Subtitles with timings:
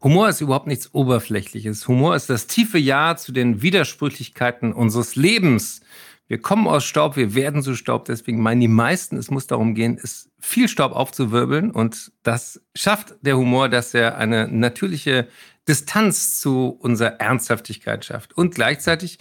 [0.00, 1.88] Humor ist überhaupt nichts Oberflächliches.
[1.88, 5.80] Humor ist das tiefe Ja zu den Widersprüchlichkeiten unseres Lebens.
[6.28, 8.04] Wir kommen aus Staub, wir werden zu Staub.
[8.04, 11.72] Deswegen meinen die meisten, es muss darum gehen, es viel Staub aufzuwirbeln.
[11.72, 15.26] Und das schafft der Humor, dass er eine natürliche
[15.66, 18.36] Distanz zu unserer Ernsthaftigkeit schafft.
[18.36, 19.18] Und gleichzeitig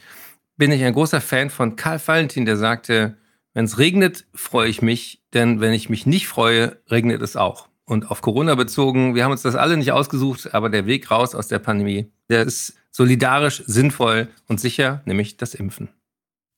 [0.57, 3.18] bin ich ein großer Fan von Karl Valentin, der sagte,
[3.54, 7.66] wenn es regnet, freue ich mich, denn wenn ich mich nicht freue, regnet es auch
[7.88, 9.16] und auf Corona bezogen.
[9.16, 12.44] Wir haben uns das alle nicht ausgesucht, aber der Weg raus aus der Pandemie, der
[12.44, 15.90] ist solidarisch, sinnvoll und sicher, nämlich das Impfen.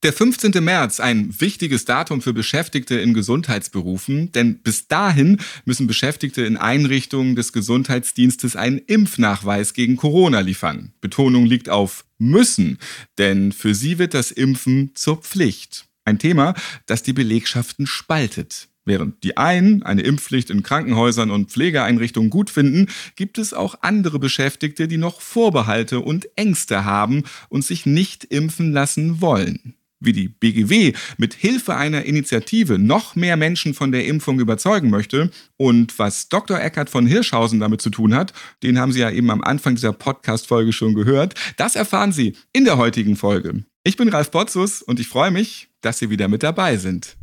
[0.01, 0.63] Der 15.
[0.63, 7.35] März, ein wichtiges Datum für Beschäftigte in Gesundheitsberufen, denn bis dahin müssen Beschäftigte in Einrichtungen
[7.35, 10.93] des Gesundheitsdienstes einen Impfnachweis gegen Corona liefern.
[11.01, 12.77] Betonung liegt auf müssen,
[13.17, 15.89] denn für sie wird das Impfen zur Pflicht.
[16.05, 16.53] Ein Thema,
[16.85, 18.69] das die Belegschaften spaltet.
[18.89, 24.17] Während die einen eine Impfpflicht in Krankenhäusern und Pflegeeinrichtungen gut finden, gibt es auch andere
[24.17, 29.75] Beschäftigte, die noch Vorbehalte und Ängste haben und sich nicht impfen lassen wollen.
[29.99, 35.29] Wie die BGW mit Hilfe einer Initiative noch mehr Menschen von der Impfung überzeugen möchte
[35.55, 36.59] und was Dr.
[36.59, 39.93] Eckert von Hirschhausen damit zu tun hat, den haben Sie ja eben am Anfang dieser
[39.93, 43.65] Podcast-Folge schon gehört, das erfahren Sie in der heutigen Folge.
[43.83, 47.15] Ich bin Ralf Potzus und ich freue mich, dass Sie wieder mit dabei sind.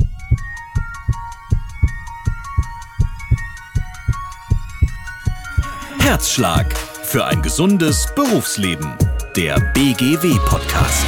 [6.06, 8.94] Herzschlag für ein gesundes Berufsleben.
[9.34, 11.04] Der BGW-Podcast.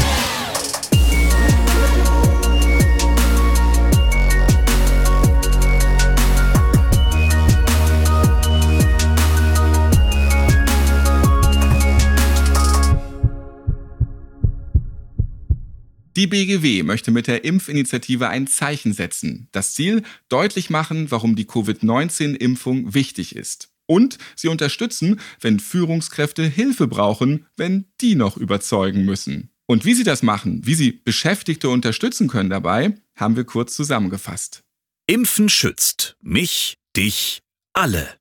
[16.17, 19.49] Die BGW möchte mit der Impfinitiative ein Zeichen setzen.
[19.53, 23.78] Das Ziel, deutlich machen, warum die Covid-19-Impfung wichtig ist.
[23.91, 29.51] Und sie unterstützen, wenn Führungskräfte Hilfe brauchen, wenn die noch überzeugen müssen.
[29.67, 34.63] Und wie sie das machen, wie sie Beschäftigte unterstützen können dabei, haben wir kurz zusammengefasst.
[35.07, 37.41] Impfen schützt mich, dich,
[37.73, 38.18] alle.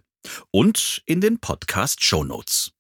[0.50, 2.72] und in den Podcast Show Notes.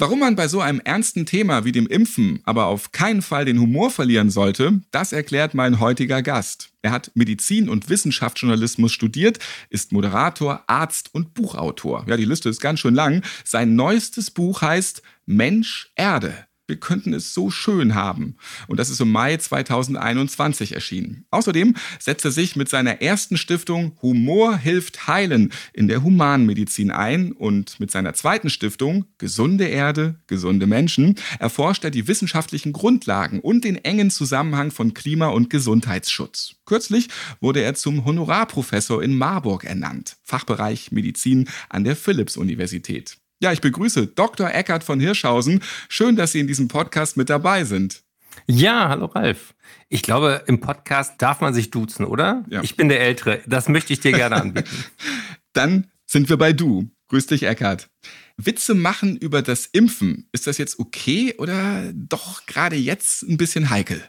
[0.00, 3.58] Warum man bei so einem ernsten Thema wie dem Impfen aber auf keinen Fall den
[3.58, 6.70] Humor verlieren sollte, das erklärt mein heutiger Gast.
[6.82, 9.40] Er hat Medizin- und Wissenschaftsjournalismus studiert,
[9.70, 12.04] ist Moderator, Arzt und Buchautor.
[12.06, 13.24] Ja, die Liste ist ganz schön lang.
[13.44, 18.36] Sein neuestes Buch heißt Mensch Erde wir könnten es so schön haben.
[18.66, 21.24] Und das ist im Mai 2021 erschienen.
[21.30, 27.32] Außerdem setzt er sich mit seiner ersten Stiftung Humor hilft heilen in der Humanmedizin ein
[27.32, 33.64] und mit seiner zweiten Stiftung Gesunde Erde, gesunde Menschen erforscht er die wissenschaftlichen Grundlagen und
[33.64, 36.56] den engen Zusammenhang von Klima- und Gesundheitsschutz.
[36.66, 37.08] Kürzlich
[37.40, 43.16] wurde er zum Honorarprofessor in Marburg ernannt, Fachbereich Medizin an der Philipps-Universität.
[43.40, 44.52] Ja, ich begrüße Dr.
[44.52, 45.62] Eckert von Hirschhausen.
[45.88, 48.02] Schön, dass Sie in diesem Podcast mit dabei sind.
[48.46, 49.54] Ja, hallo Ralf.
[49.88, 52.44] Ich glaube, im Podcast darf man sich duzen, oder?
[52.48, 52.62] Ja.
[52.64, 53.40] Ich bin der Ältere.
[53.46, 54.84] Das möchte ich dir gerne anbieten.
[55.52, 56.90] Dann sind wir bei du.
[57.08, 57.88] Grüß dich, Eckert.
[58.36, 63.70] Witze machen über das Impfen, ist das jetzt okay oder doch gerade jetzt ein bisschen
[63.70, 64.02] heikel?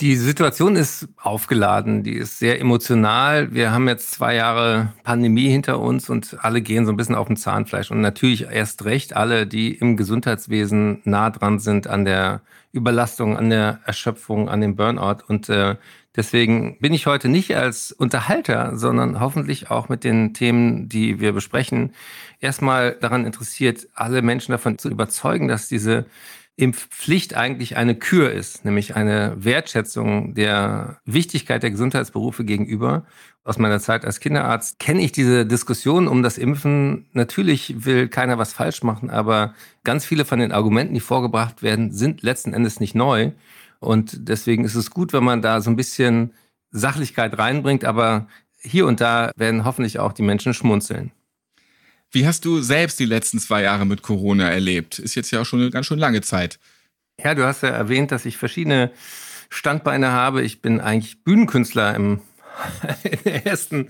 [0.00, 3.52] Die Situation ist aufgeladen, die ist sehr emotional.
[3.52, 7.26] Wir haben jetzt zwei Jahre Pandemie hinter uns und alle gehen so ein bisschen auf
[7.26, 7.90] dem Zahnfleisch.
[7.90, 13.50] Und natürlich erst recht alle, die im Gesundheitswesen nah dran sind an der Überlastung, an
[13.50, 15.24] der Erschöpfung, an dem Burnout.
[15.26, 15.74] Und äh,
[16.14, 21.32] deswegen bin ich heute nicht als Unterhalter, sondern hoffentlich auch mit den Themen, die wir
[21.32, 21.92] besprechen,
[22.38, 26.06] erstmal daran interessiert, alle Menschen davon zu überzeugen, dass diese
[26.58, 33.04] Impfpflicht eigentlich eine Kür ist, nämlich eine Wertschätzung der Wichtigkeit der Gesundheitsberufe gegenüber.
[33.44, 37.06] Aus meiner Zeit als Kinderarzt kenne ich diese Diskussion um das Impfen.
[37.12, 41.92] Natürlich will keiner was falsch machen, aber ganz viele von den Argumenten, die vorgebracht werden,
[41.92, 43.30] sind letzten Endes nicht neu.
[43.78, 46.34] Und deswegen ist es gut, wenn man da so ein bisschen
[46.72, 48.26] Sachlichkeit reinbringt, aber
[48.60, 51.12] hier und da werden hoffentlich auch die Menschen schmunzeln.
[52.10, 54.98] Wie hast du selbst die letzten zwei Jahre mit Corona erlebt?
[54.98, 56.58] Ist jetzt ja auch schon eine ganz schön lange Zeit.
[57.22, 58.92] Ja, du hast ja erwähnt, dass ich verschiedene
[59.50, 60.42] Standbeine habe.
[60.42, 62.20] Ich bin eigentlich Bühnenkünstler im
[63.04, 63.88] in der ersten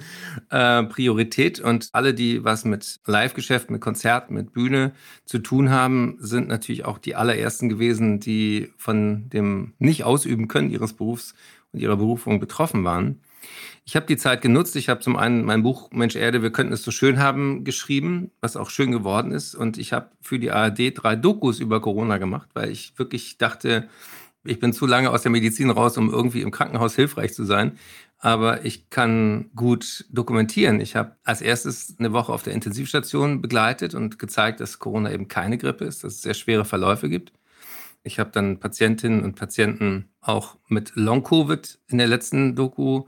[0.50, 1.60] äh, Priorität.
[1.60, 4.92] Und alle, die was mit Live-Geschäft, mit Konzerten, mit Bühne
[5.24, 10.92] zu tun haben, sind natürlich auch die allerersten gewesen, die von dem Nicht-Ausüben können ihres
[10.92, 11.34] Berufs
[11.72, 13.20] und ihrer Berufung betroffen waren.
[13.84, 14.76] Ich habe die Zeit genutzt.
[14.76, 18.30] Ich habe zum einen mein Buch Mensch Erde, wir könnten es so schön haben geschrieben,
[18.42, 19.54] was auch schön geworden ist.
[19.54, 23.88] Und ich habe für die ARD drei Dokus über Corona gemacht, weil ich wirklich dachte,
[24.48, 27.78] ich bin zu lange aus der Medizin raus, um irgendwie im Krankenhaus hilfreich zu sein
[28.18, 30.80] aber ich kann gut dokumentieren.
[30.80, 35.28] Ich habe als erstes eine Woche auf der Intensivstation begleitet und gezeigt, dass Corona eben
[35.28, 37.32] keine Grippe ist, dass es sehr schwere Verläufe gibt.
[38.02, 43.04] Ich habe dann Patientinnen und Patienten auch mit Long-Covid in der letzten Doku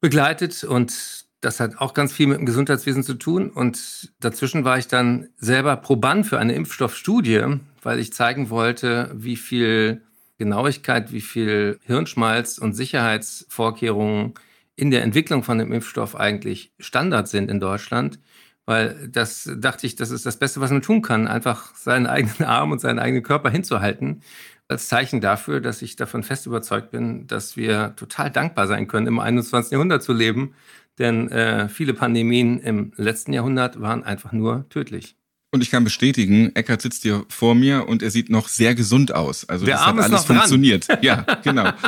[0.00, 3.50] begleitet und das hat auch ganz viel mit dem Gesundheitswesen zu tun.
[3.50, 9.34] Und dazwischen war ich dann selber Proband für eine Impfstoffstudie, weil ich zeigen wollte, wie
[9.34, 10.02] viel
[10.42, 14.34] Genauigkeit, wie viel Hirnschmalz und Sicherheitsvorkehrungen
[14.74, 18.18] in der Entwicklung von dem Impfstoff eigentlich Standard sind in Deutschland,
[18.66, 22.42] weil das dachte ich, das ist das Beste, was man tun kann, einfach seinen eigenen
[22.48, 24.22] Arm und seinen eigenen Körper hinzuhalten,
[24.66, 29.06] als Zeichen dafür, dass ich davon fest überzeugt bin, dass wir total dankbar sein können,
[29.06, 29.70] im 21.
[29.70, 30.54] Jahrhundert zu leben,
[30.98, 35.16] denn äh, viele Pandemien im letzten Jahrhundert waren einfach nur tödlich.
[35.54, 39.14] Und ich kann bestätigen, Eckert sitzt hier vor mir und er sieht noch sehr gesund
[39.14, 39.46] aus.
[39.46, 40.88] Also Der das Arm hat alles funktioniert.
[41.02, 41.72] Ja, genau.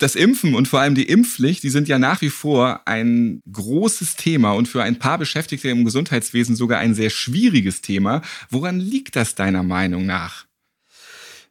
[0.00, 4.16] Das Impfen und vor allem die Impfpflicht, die sind ja nach wie vor ein großes
[4.16, 8.22] Thema und für ein paar Beschäftigte im Gesundheitswesen sogar ein sehr schwieriges Thema.
[8.50, 10.47] Woran liegt das deiner Meinung nach?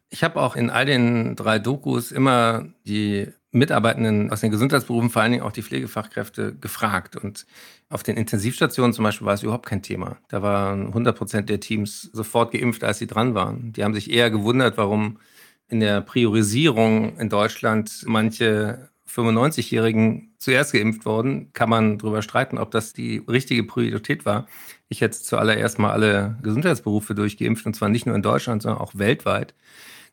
[0.10, 5.22] Ich habe auch in all den drei Dokus immer die Mitarbeitenden aus den Gesundheitsberufen, vor
[5.22, 7.16] allen Dingen auch die Pflegefachkräfte, gefragt.
[7.16, 7.46] Und
[7.90, 10.18] auf den Intensivstationen zum Beispiel war es überhaupt kein Thema.
[10.30, 13.74] Da waren 100 Prozent der Teams sofort geimpft, als sie dran waren.
[13.74, 15.20] Die haben sich eher gewundert, warum
[15.70, 22.72] in der Priorisierung in Deutschland manche 95-Jährigen zuerst geimpft wurden, kann man darüber streiten, ob
[22.72, 24.48] das die richtige Priorität war.
[24.90, 28.94] Ich hätte zuallererst mal alle Gesundheitsberufe durchgeimpft und zwar nicht nur in Deutschland, sondern auch
[28.96, 29.54] weltweit.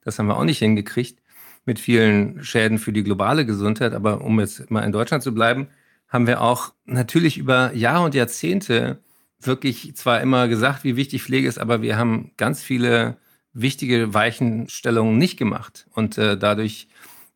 [0.05, 1.21] Das haben wir auch nicht hingekriegt
[1.65, 3.95] mit vielen Schäden für die globale Gesundheit.
[3.95, 5.69] Aber um jetzt mal in Deutschland zu bleiben,
[6.09, 9.01] haben wir auch natürlich über Jahre und Jahrzehnte
[9.41, 13.17] wirklich zwar immer gesagt, wie wichtig Pflege ist, aber wir haben ganz viele
[13.53, 15.87] wichtige Weichenstellungen nicht gemacht.
[15.93, 16.89] Und äh, dadurch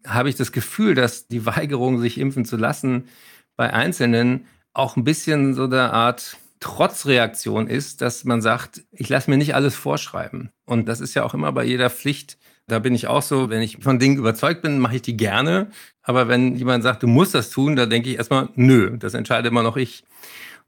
[0.06, 3.08] habe ich das Gefühl, dass die Weigerung, sich impfen zu lassen,
[3.56, 9.30] bei Einzelnen auch ein bisschen so eine Art Trotzreaktion ist, dass man sagt, ich lasse
[9.30, 10.50] mir nicht alles vorschreiben.
[10.64, 12.38] Und das ist ja auch immer bei jeder Pflicht.
[12.68, 15.70] Da bin ich auch so, wenn ich von Dingen überzeugt bin, mache ich die gerne.
[16.02, 19.48] Aber wenn jemand sagt, du musst das tun, da denke ich erstmal, nö, das entscheide
[19.48, 20.04] immer noch ich.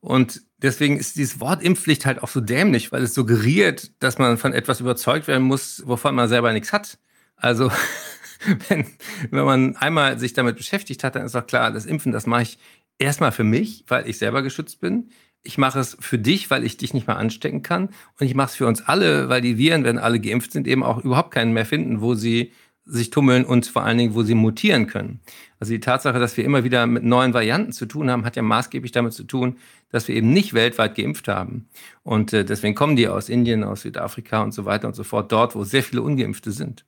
[0.00, 4.38] Und deswegen ist dieses Wort Impfpflicht halt auch so dämlich, weil es suggeriert, dass man
[4.38, 6.98] von etwas überzeugt werden muss, wovon man selber nichts hat.
[7.36, 7.70] Also
[8.68, 8.86] wenn,
[9.30, 12.42] wenn man einmal sich damit beschäftigt hat, dann ist doch klar, das Impfen, das mache
[12.42, 12.58] ich
[12.98, 15.10] erstmal für mich, weil ich selber geschützt bin.
[15.42, 17.88] Ich mache es für dich, weil ich dich nicht mehr anstecken kann.
[18.18, 20.82] Und ich mache es für uns alle, weil die Viren, wenn alle geimpft sind, eben
[20.82, 22.52] auch überhaupt keinen mehr finden, wo sie
[22.84, 25.20] sich tummeln und vor allen Dingen, wo sie mutieren können.
[25.60, 28.42] Also die Tatsache, dass wir immer wieder mit neuen Varianten zu tun haben, hat ja
[28.42, 29.58] maßgeblich damit zu tun,
[29.90, 31.68] dass wir eben nicht weltweit geimpft haben.
[32.02, 35.30] Und äh, deswegen kommen die aus Indien, aus Südafrika und so weiter und so fort,
[35.30, 36.84] dort, wo sehr viele Ungeimpfte sind.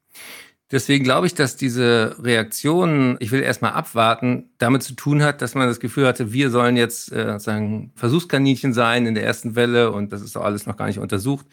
[0.72, 5.54] Deswegen glaube ich, dass diese Reaktion, ich will erstmal abwarten, damit zu tun hat, dass
[5.54, 9.92] man das Gefühl hatte, wir sollen jetzt äh, sagen Versuchskaninchen sein in der ersten Welle
[9.92, 11.46] und das ist doch alles noch gar nicht untersucht.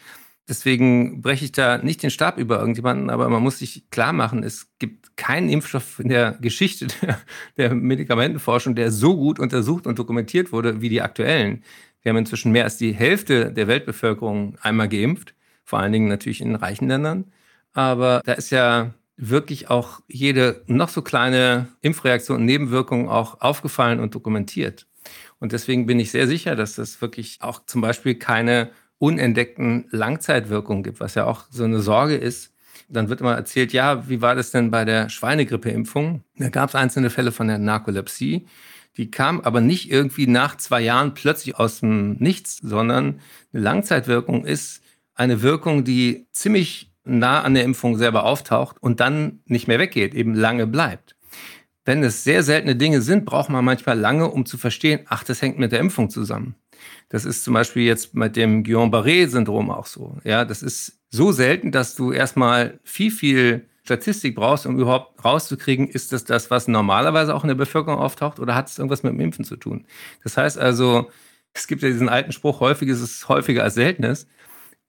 [0.48, 4.42] Deswegen breche ich da nicht den Stab über irgendjemanden, aber man muss sich klar machen,
[4.42, 7.18] es gibt keinen Impfstoff in der Geschichte der,
[7.58, 11.62] der, Medikamentenforschung, der so gut untersucht und dokumentiert wurde wie die aktuellen.
[12.00, 16.40] Wir haben inzwischen mehr als die Hälfte der Weltbevölkerung einmal geimpft, vor allen Dingen natürlich
[16.40, 17.26] in reichen Ländern.
[17.74, 24.00] Aber da ist ja wirklich auch jede noch so kleine Impfreaktion und Nebenwirkung auch aufgefallen
[24.00, 24.86] und dokumentiert.
[25.38, 30.82] Und deswegen bin ich sehr sicher, dass das wirklich auch zum Beispiel keine unentdeckten Langzeitwirkungen
[30.82, 32.52] gibt, was ja auch so eine Sorge ist.
[32.88, 36.24] Dann wird immer erzählt, ja, wie war das denn bei der Schweinegrippeimpfung?
[36.36, 38.46] Da gab es einzelne Fälle von der Narkolepsie.
[38.96, 43.20] Die kam aber nicht irgendwie nach zwei Jahren plötzlich aus dem Nichts, sondern
[43.52, 44.82] eine Langzeitwirkung ist
[45.14, 50.14] eine Wirkung, die ziemlich nah an der Impfung selber auftaucht und dann nicht mehr weggeht,
[50.14, 51.16] eben lange bleibt.
[51.84, 55.40] Wenn es sehr seltene Dinge sind, braucht man manchmal lange, um zu verstehen, ach, das
[55.42, 56.54] hängt mit der Impfung zusammen.
[57.08, 60.16] Das ist zum Beispiel jetzt mit dem Guillain-Barré-Syndrom auch so.
[60.24, 65.88] Ja, das ist so selten, dass du erstmal viel, viel Statistik brauchst, um überhaupt rauszukriegen,
[65.88, 69.12] ist das das, was normalerweise auch in der Bevölkerung auftaucht oder hat es irgendwas mit
[69.12, 69.84] dem Impfen zu tun?
[70.22, 71.10] Das heißt also,
[71.54, 74.28] es gibt ja diesen alten Spruch, häufig ist es häufiger als seltenes.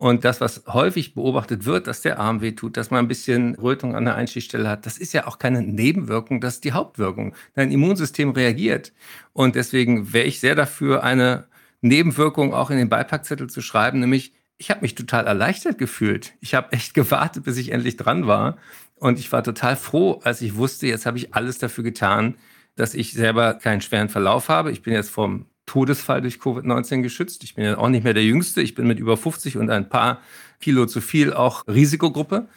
[0.02, 3.96] Und das, was häufig beobachtet wird, dass der Arm wehtut, dass man ein bisschen Rötung
[3.96, 7.36] an der Einstichstelle hat, das ist ja auch keine Nebenwirkung, das ist die Hauptwirkung.
[7.54, 8.94] Dein Immunsystem reagiert.
[9.32, 11.46] Und deswegen wäre ich sehr dafür, eine
[11.82, 16.34] Nebenwirkung auch in den Beipackzettel zu schreiben, nämlich ich habe mich total erleichtert gefühlt.
[16.40, 18.58] Ich habe echt gewartet, bis ich endlich dran war.
[18.96, 22.38] Und ich war total froh, als ich wusste, jetzt habe ich alles dafür getan,
[22.76, 24.72] dass ich selber keinen schweren Verlauf habe.
[24.72, 27.46] Ich bin jetzt vom Todesfall durch Covid-19 geschützt.
[27.46, 28.62] Ich bin ja auch nicht mehr der Jüngste.
[28.62, 30.20] Ich bin mit über 50 und ein paar
[30.60, 32.50] Kilo zu viel auch Risikogruppe.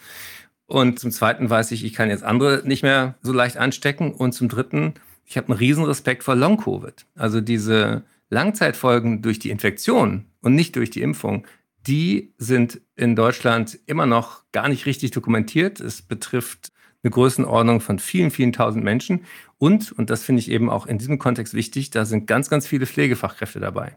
[0.67, 4.13] Und zum Zweiten weiß ich, ich kann jetzt andere nicht mehr so leicht anstecken.
[4.13, 4.95] Und zum Dritten,
[5.27, 7.07] ich habe einen riesen Respekt vor Long-Covid.
[7.15, 11.47] Also diese Langzeitfolgen durch die Infektion und nicht durch die Impfung,
[11.87, 15.79] die sind in Deutschland immer noch gar nicht richtig dokumentiert.
[15.79, 16.73] Es betrifft
[17.05, 19.25] eine Größenordnung von vielen, vielen tausend Menschen.
[19.59, 22.67] Und, und das finde ich eben auch in diesem Kontext wichtig, da sind ganz, ganz
[22.67, 23.97] viele Pflegefachkräfte dabei.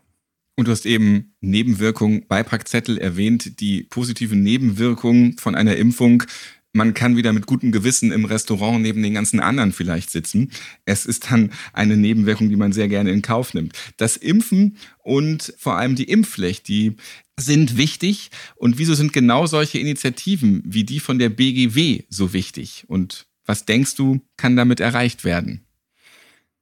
[0.56, 6.24] Und du hast eben Nebenwirkungen, Beipackzettel erwähnt, die positiven Nebenwirkungen von einer Impfung.
[6.78, 10.52] Man kann wieder mit gutem Gewissen im Restaurant neben den ganzen anderen vielleicht sitzen.
[10.86, 13.74] Es ist dann eine Nebenwirkung, die man sehr gerne in Kauf nimmt.
[13.98, 16.96] Das Impfen und vor allem die Impfpflicht, die
[17.40, 18.30] sind wichtig.
[18.56, 22.86] Und wieso sind genau solche Initiativen wie die von der BGW so wichtig?
[22.88, 25.67] Und was denkst du, kann damit erreicht werden?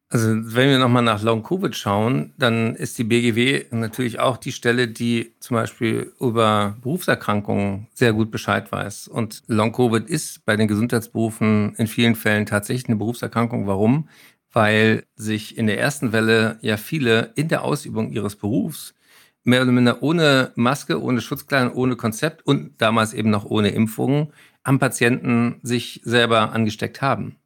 [0.09, 4.87] Also wenn wir nochmal nach Long-Covid schauen, dann ist die BGW natürlich auch die Stelle,
[4.87, 9.07] die zum Beispiel über Berufserkrankungen sehr gut Bescheid weiß.
[9.07, 13.65] Und Long-Covid ist bei den Gesundheitsberufen in vielen Fällen tatsächlich eine Berufserkrankung.
[13.65, 14.07] Warum?
[14.51, 18.93] Weil sich in der ersten Welle ja viele in der Ausübung ihres Berufs
[19.43, 24.33] mehr oder minder ohne Maske, ohne Schutzkleidung, ohne Konzept und damals eben noch ohne Impfungen
[24.63, 27.37] am Patienten sich selber angesteckt haben.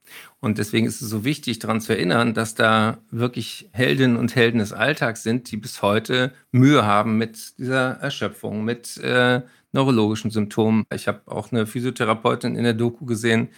[0.42, 4.60] Und deswegen ist es so wichtig, daran zu erinnern, dass da wirklich Heldinnen und Helden
[4.60, 9.42] des Alltags sind, die bis heute Mühe haben mit dieser Erschöpfung, mit äh,
[9.74, 10.86] neurologischen Symptomen.
[10.94, 13.50] Ich habe auch eine Physiotherapeutin in der Doku gesehen,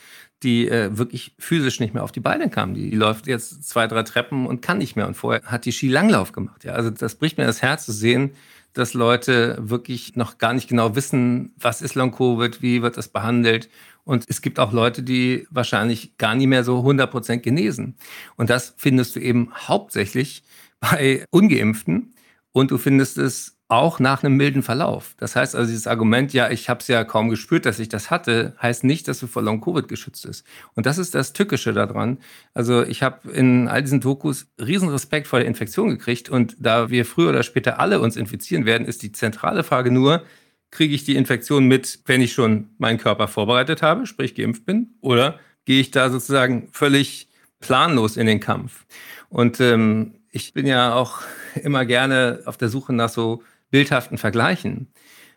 [0.44, 2.74] die äh, wirklich physisch nicht mehr auf die Beine kam.
[2.74, 5.08] Die, die, läuft jetzt zwei, drei Treppen und kann nicht mehr.
[5.08, 6.64] Und vorher hat die Skilanglauf gemacht.
[6.64, 8.32] Ja, also das bricht mir das Herz zu sehen,
[8.74, 13.70] dass Leute wirklich noch gar nicht genau wissen, was ist Long-Covid, wie wird das behandelt.
[14.04, 17.96] Und es gibt auch Leute, die wahrscheinlich gar nicht mehr so 100 Prozent genesen.
[18.36, 20.44] Und das findest du eben hauptsächlich
[20.80, 22.14] bei Ungeimpften.
[22.52, 25.16] Und du findest es auch nach einem milden Verlauf.
[25.18, 28.12] Das heißt also, dieses Argument, ja, ich habe es ja kaum gespürt, dass ich das
[28.12, 30.46] hatte, heißt nicht, dass du vor Long-Covid geschützt bist.
[30.76, 32.18] Und das ist das Tückische daran.
[32.54, 36.90] Also ich habe in all diesen Dokus riesen Respekt vor der Infektion gekriegt und da
[36.90, 40.24] wir früher oder später alle uns infizieren werden, ist die zentrale Frage nur,
[40.72, 44.96] kriege ich die Infektion mit, wenn ich schon meinen Körper vorbereitet habe, sprich geimpft bin,
[45.02, 47.28] oder gehe ich da sozusagen völlig
[47.60, 48.86] planlos in den Kampf?
[49.30, 51.22] Und ähm, ich bin ja auch
[51.64, 54.88] immer gerne auf der Suche nach so bildhaften Vergleichen.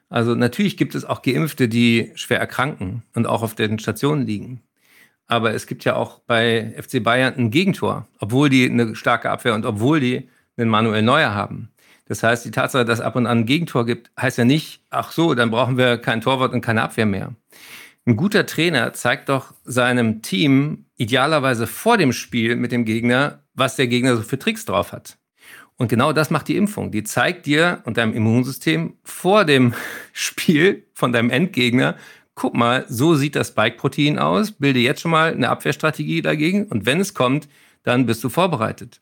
[0.09, 4.61] Also natürlich gibt es auch Geimpfte, die schwer erkranken und auch auf den Stationen liegen.
[5.26, 9.55] Aber es gibt ja auch bei FC Bayern ein Gegentor, obwohl die eine starke Abwehr
[9.55, 11.71] und obwohl die einen Manuel Neuer haben.
[12.06, 14.82] Das heißt, die Tatsache, dass es ab und an ein Gegentor gibt, heißt ja nicht,
[14.90, 17.34] ach so, dann brauchen wir kein Torwart und keine Abwehr mehr.
[18.06, 23.76] Ein guter Trainer zeigt doch seinem Team idealerweise vor dem Spiel mit dem Gegner, was
[23.76, 25.16] der Gegner so für Tricks drauf hat.
[25.76, 26.92] Und genau das macht die Impfung.
[26.92, 29.75] Die zeigt dir und deinem Immunsystem vor dem
[30.12, 31.96] Spiel von deinem Endgegner,
[32.34, 36.84] guck mal, so sieht das Spike-Protein aus, bilde jetzt schon mal eine Abwehrstrategie dagegen und
[36.84, 37.49] wenn es kommt,
[37.84, 39.00] dann bist du vorbereitet.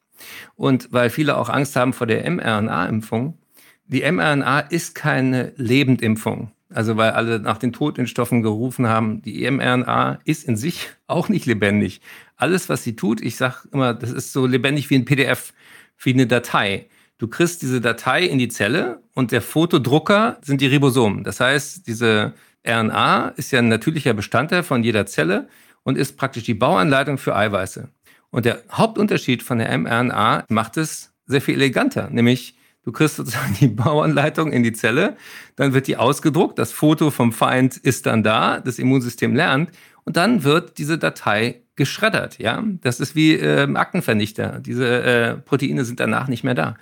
[0.56, 3.38] Und weil viele auch Angst haben vor der mRNA-Impfung,
[3.86, 6.52] die mRNA ist keine Lebendimpfung.
[6.74, 11.46] Also weil alle nach den Totimpfstoffen gerufen haben, die mRNA ist in sich auch nicht
[11.46, 12.00] lebendig.
[12.36, 15.52] Alles, was sie tut, ich sage immer, das ist so lebendig wie ein PDF
[15.98, 16.86] wie eine Datei.
[17.18, 21.22] Du kriegst diese Datei in die Zelle und der Fotodrucker sind die Ribosomen.
[21.22, 22.32] Das heißt, diese
[22.66, 25.48] RNA ist ja ein natürlicher Bestandteil von jeder Zelle
[25.84, 27.88] und ist praktisch die Bauanleitung für Eiweiße.
[28.32, 33.54] Und der Hauptunterschied von der mRNA macht es sehr viel eleganter, nämlich du kriegst sozusagen
[33.60, 35.16] die Bauanleitung in die Zelle,
[35.54, 39.70] dann wird die ausgedruckt, das Foto vom Feind ist dann da, das Immunsystem lernt
[40.04, 42.38] und dann wird diese Datei geschreddert.
[42.38, 44.60] Ja, das ist wie äh, Aktenvernichter.
[44.60, 46.76] Diese äh, Proteine sind danach nicht mehr da.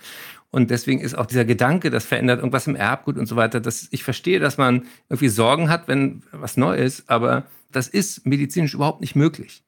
[0.51, 3.61] Und deswegen ist auch dieser Gedanke, das verändert irgendwas im Erbgut und so weiter.
[3.61, 8.27] Das, ich verstehe, dass man irgendwie Sorgen hat, wenn was neu ist, aber das ist
[8.27, 9.63] medizinisch überhaupt nicht möglich.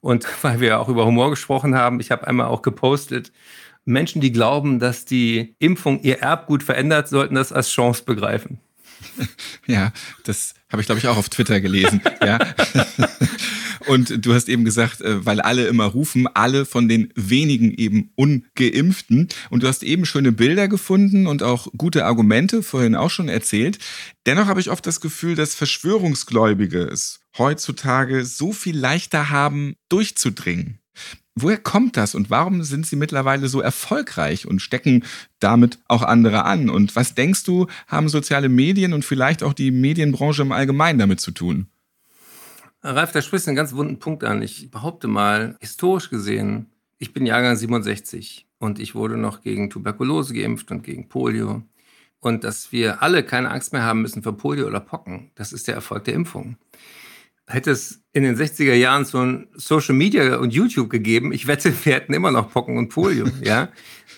[0.00, 3.32] Und weil wir auch über Humor gesprochen haben, ich habe einmal auch gepostet,
[3.84, 8.60] Menschen, die glauben, dass die Impfung ihr Erbgut verändert, sollten das als Chance begreifen.
[9.66, 9.92] Ja,
[10.24, 12.02] das habe ich, glaube ich, auch auf Twitter gelesen.
[12.22, 12.38] ja.
[13.86, 18.10] Und du hast eben gesagt, äh, weil alle immer rufen, alle von den wenigen eben
[18.14, 19.28] ungeimpften.
[19.48, 23.78] Und du hast eben schöne Bilder gefunden und auch gute Argumente, vorhin auch schon erzählt.
[24.26, 30.78] Dennoch habe ich oft das Gefühl, dass Verschwörungsgläubige es heutzutage so viel leichter haben, durchzudringen.
[31.36, 35.04] Woher kommt das und warum sind sie mittlerweile so erfolgreich und stecken
[35.38, 36.68] damit auch andere an?
[36.68, 41.20] Und was denkst du, haben soziale Medien und vielleicht auch die Medienbranche im Allgemeinen damit
[41.20, 41.69] zu tun?
[42.82, 44.42] Ralf, da sprichst du einen ganz wunden Punkt an.
[44.42, 50.34] Ich behaupte mal, historisch gesehen, ich bin Jahrgang 67 und ich wurde noch gegen Tuberkulose
[50.34, 51.62] geimpft und gegen Polio.
[52.20, 55.68] Und dass wir alle keine Angst mehr haben müssen vor Polio oder Pocken, das ist
[55.68, 56.56] der Erfolg der Impfung
[57.50, 61.72] hätte es in den 60er Jahren so ein Social Media und YouTube gegeben, ich wette,
[61.84, 63.26] wir hätten immer noch Pocken und Polio.
[63.42, 63.68] ja?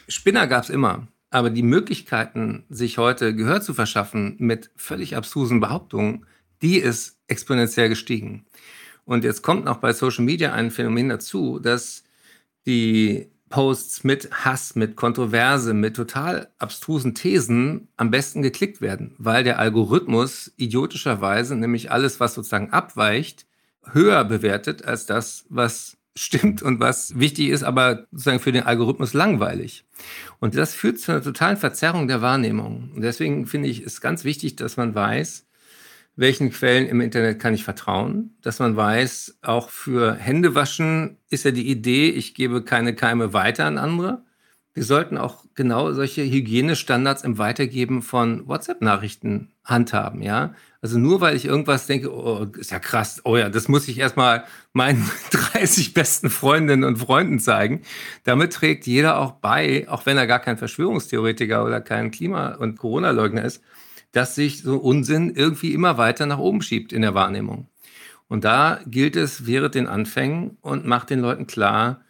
[0.08, 1.08] Spinner gab es immer.
[1.30, 6.26] Aber die Möglichkeiten, sich heute Gehör zu verschaffen mit völlig abstrusen Behauptungen,
[6.60, 8.44] die ist exponentiell gestiegen.
[9.04, 12.04] Und jetzt kommt noch bei Social Media ein Phänomen dazu, dass
[12.66, 19.44] die Posts mit Hass, mit Kontroverse, mit total abstrusen Thesen am besten geklickt werden, weil
[19.44, 23.46] der Algorithmus idiotischerweise nämlich alles, was sozusagen abweicht,
[23.92, 29.14] höher bewertet als das, was stimmt und was wichtig ist, aber sozusagen für den Algorithmus
[29.14, 29.84] langweilig.
[30.40, 32.90] Und das führt zu einer totalen Verzerrung der Wahrnehmung.
[32.94, 35.46] Und deswegen finde ich es ganz wichtig, dass man weiß,
[36.14, 41.50] welchen Quellen im Internet kann ich vertrauen, dass man weiß, auch für Händewaschen ist ja
[41.50, 44.24] die Idee, ich gebe keine Keime weiter an andere.
[44.74, 50.54] Wir sollten auch genau solche Hygienestandards im Weitergeben von WhatsApp-Nachrichten handhaben, ja.
[50.80, 53.98] Also nur weil ich irgendwas denke, oh, ist ja krass, oh ja, das muss ich
[53.98, 57.82] erstmal meinen 30 besten Freundinnen und Freunden zeigen.
[58.24, 62.78] Damit trägt jeder auch bei, auch wenn er gar kein Verschwörungstheoretiker oder kein Klima- und
[62.78, 63.62] Corona-Leugner ist,
[64.12, 67.68] dass sich so Unsinn irgendwie immer weiter nach oben schiebt in der Wahrnehmung.
[68.28, 72.02] Und da gilt es, während den Anfängen und macht den Leuten klar,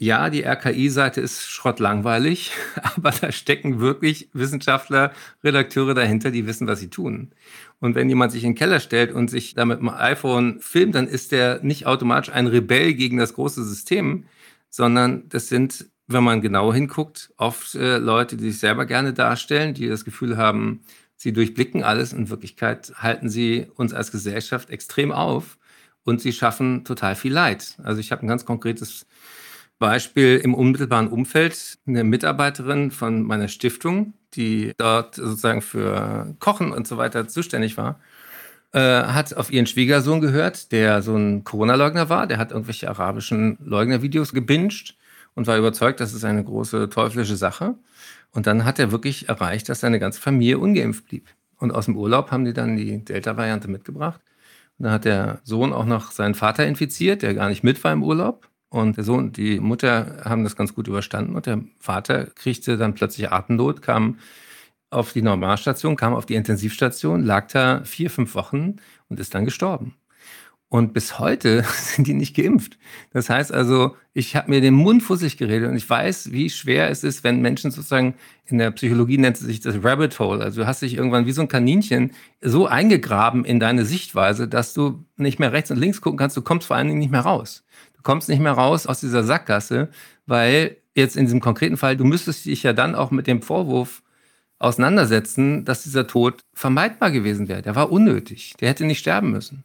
[0.00, 2.52] ja, die RKI-Seite ist schrottlangweilig,
[2.96, 7.32] aber da stecken wirklich Wissenschaftler, Redakteure dahinter, die wissen, was sie tun.
[7.80, 10.94] Und wenn jemand sich in den Keller stellt und sich da mit dem iPhone filmt,
[10.94, 14.24] dann ist der nicht automatisch ein Rebell gegen das große System,
[14.70, 19.74] sondern das sind, wenn man genau hinguckt, oft äh, Leute, die sich selber gerne darstellen,
[19.74, 20.80] die das Gefühl haben,
[21.18, 22.12] Sie durchblicken alles.
[22.12, 25.58] In Wirklichkeit halten sie uns als Gesellschaft extrem auf
[26.04, 27.76] und sie schaffen total viel Leid.
[27.82, 29.04] Also ich habe ein ganz konkretes
[29.80, 31.78] Beispiel im unmittelbaren Umfeld.
[31.86, 38.00] Eine Mitarbeiterin von meiner Stiftung, die dort sozusagen für Kochen und so weiter zuständig war,
[38.72, 42.28] äh, hat auf ihren Schwiegersohn gehört, der so ein Corona-Leugner war.
[42.28, 44.97] Der hat irgendwelche arabischen Leugner-Videos gebinged
[45.38, 47.76] und war überzeugt, das ist eine große teuflische Sache.
[48.32, 51.28] Und dann hat er wirklich erreicht, dass seine ganze Familie ungeimpft blieb.
[51.58, 54.20] Und aus dem Urlaub haben die dann die Delta-Variante mitgebracht.
[54.78, 57.92] Und dann hat der Sohn auch noch seinen Vater infiziert, der gar nicht mit war
[57.92, 58.48] im Urlaub.
[58.68, 61.36] Und der Sohn und die Mutter haben das ganz gut überstanden.
[61.36, 64.18] Und der Vater kriegte dann plötzlich Atemnot, kam
[64.90, 68.76] auf die Normalstation, kam auf die Intensivstation, lag da vier, fünf Wochen
[69.08, 69.94] und ist dann gestorben.
[70.70, 72.78] Und bis heute sind die nicht geimpft.
[73.10, 76.90] Das heißt also, ich habe mir den Mund fussig geredet und ich weiß, wie schwer
[76.90, 80.42] es ist, wenn Menschen sozusagen, in der Psychologie nennt es sich das Rabbit Hole.
[80.42, 84.74] Also du hast dich irgendwann wie so ein Kaninchen so eingegraben in deine Sichtweise, dass
[84.74, 86.36] du nicht mehr rechts und links gucken kannst.
[86.36, 87.64] Du kommst vor allen Dingen nicht mehr raus.
[87.96, 89.88] Du kommst nicht mehr raus aus dieser Sackgasse,
[90.26, 94.02] weil jetzt in diesem konkreten Fall, du müsstest dich ja dann auch mit dem Vorwurf
[94.58, 97.62] auseinandersetzen, dass dieser Tod vermeidbar gewesen wäre.
[97.62, 98.54] Der war unnötig.
[98.60, 99.64] Der hätte nicht sterben müssen.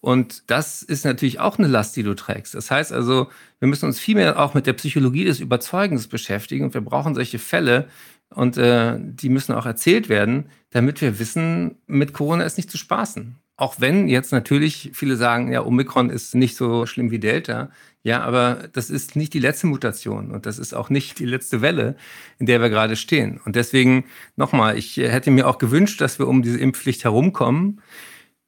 [0.00, 2.54] Und das ist natürlich auch eine Last, die du trägst.
[2.54, 3.28] Das heißt also,
[3.58, 7.14] wir müssen uns viel mehr auch mit der Psychologie des Überzeugens beschäftigen und wir brauchen
[7.14, 7.88] solche Fälle
[8.28, 12.76] und äh, die müssen auch erzählt werden, damit wir wissen, mit Corona ist nicht zu
[12.76, 13.36] spaßen.
[13.56, 17.70] Auch wenn jetzt natürlich viele sagen, ja, Omikron ist nicht so schlimm wie Delta.
[18.02, 21.62] Ja, aber das ist nicht die letzte Mutation und das ist auch nicht die letzte
[21.62, 21.96] Welle,
[22.38, 23.40] in der wir gerade stehen.
[23.44, 24.04] Und deswegen
[24.36, 27.80] nochmal, ich hätte mir auch gewünscht, dass wir um diese Impfpflicht herumkommen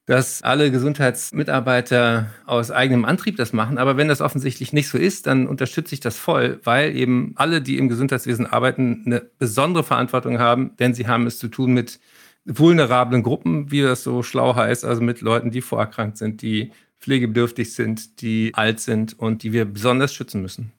[0.07, 3.77] dass alle Gesundheitsmitarbeiter aus eigenem Antrieb das machen.
[3.77, 7.61] Aber wenn das offensichtlich nicht so ist, dann unterstütze ich das voll, weil eben alle,
[7.61, 11.99] die im Gesundheitswesen arbeiten, eine besondere Verantwortung haben, denn sie haben es zu tun mit
[12.47, 17.75] vulnerablen Gruppen, wie das so schlau heißt, also mit Leuten, die vorerkrankt sind, die pflegebedürftig
[17.75, 20.73] sind, die alt sind und die wir besonders schützen müssen.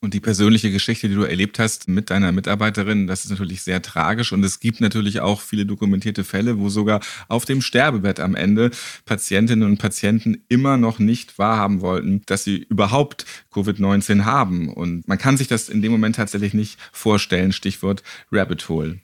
[0.00, 3.80] Und die persönliche Geschichte, die du erlebt hast mit deiner Mitarbeiterin, das ist natürlich sehr
[3.80, 4.32] tragisch.
[4.32, 8.70] Und es gibt natürlich auch viele dokumentierte Fälle, wo sogar auf dem Sterbebett am Ende
[9.06, 14.68] Patientinnen und Patienten immer noch nicht wahrhaben wollten, dass sie überhaupt Covid-19 haben.
[14.68, 17.52] Und man kann sich das in dem Moment tatsächlich nicht vorstellen.
[17.52, 19.00] Stichwort Rabbit Hole.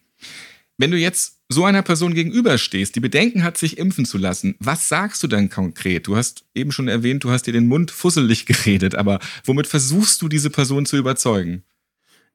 [0.77, 4.89] Wenn du jetzt so einer Person gegenüberstehst, die Bedenken hat, sich impfen zu lassen, was
[4.89, 6.07] sagst du dann konkret?
[6.07, 10.23] Du hast eben schon erwähnt, du hast dir den Mund fusselig geredet, aber womit versuchst
[10.23, 11.65] du diese Person zu überzeugen?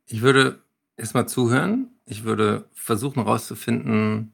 [0.06, 0.60] Ich würde
[0.98, 1.88] erstmal zuhören.
[2.06, 4.34] Ich würde versuchen herauszufinden,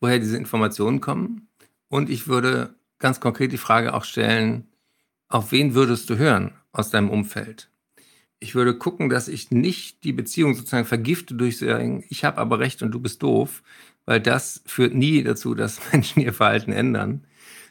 [0.00, 1.48] woher diese Informationen kommen.
[1.88, 4.66] Und ich würde ganz konkret die Frage auch stellen,
[5.28, 7.70] auf wen würdest du hören aus deinem Umfeld?
[8.38, 12.58] Ich würde gucken, dass ich nicht die Beziehung sozusagen vergifte durch sagen, ich habe aber
[12.58, 13.62] recht und du bist doof,
[14.06, 17.24] weil das führt nie dazu, dass Menschen ihr Verhalten ändern,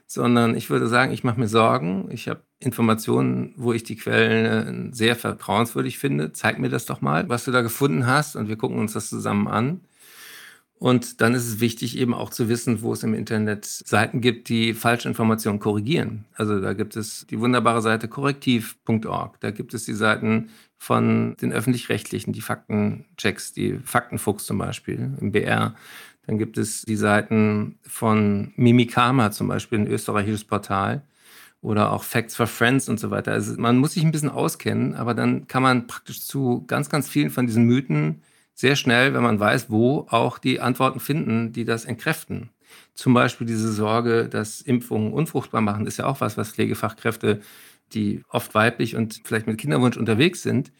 [0.05, 4.91] sondern ich würde sagen, ich mache mir Sorgen, ich habe Informationen, wo ich die Quellen
[4.91, 8.47] äh, sehr vertrauenswürdig finde, zeig mir das doch mal, was du da gefunden hast und
[8.47, 9.81] wir gucken uns das zusammen an.
[10.77, 14.49] Und dann ist es wichtig, eben auch zu wissen, wo es im Internet Seiten gibt,
[14.49, 16.25] die falsche Informationen korrigieren.
[16.35, 19.39] Also da gibt es die wunderbare Seite korrektiv.org.
[19.39, 25.31] Da gibt es die Seiten von den öffentlich-rechtlichen, die Faktenchecks, die Faktenfuchs zum Beispiel im
[25.31, 25.75] BR.
[26.27, 31.03] Dann gibt es die Seiten von Mimikama zum Beispiel, ein österreichisches Portal.
[31.61, 33.31] Oder auch Facts for Friends und so weiter.
[33.31, 37.09] Also man muss sich ein bisschen auskennen, aber dann kann man praktisch zu ganz, ganz
[37.09, 38.21] vielen von diesen Mythen
[38.53, 42.51] sehr schnell, wenn man weiß, wo auch die Antworten finden, die das entkräften.
[42.93, 47.41] Zum Beispiel diese Sorge, dass Impfungen unfruchtbar machen, ist ja auch was, was Pflegefachkräfte,
[47.93, 50.71] die oft weiblich und vielleicht mit Kinderwunsch unterwegs sind,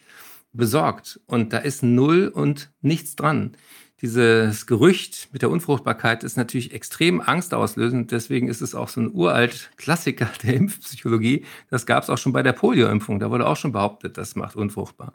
[0.52, 1.20] besorgt.
[1.26, 3.56] Und da ist null und nichts dran
[4.02, 8.12] dieses Gerücht mit der Unfruchtbarkeit ist natürlich extrem angstauslösend.
[8.12, 11.46] Deswegen ist es auch so ein uralt Klassiker der Impfpsychologie.
[11.70, 13.18] Das gab es auch schon bei der Polioimpfung.
[13.20, 15.14] Da wurde auch schon behauptet, das macht unfruchtbar.